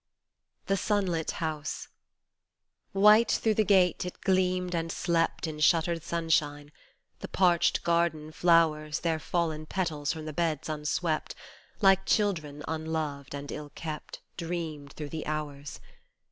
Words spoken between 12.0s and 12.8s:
children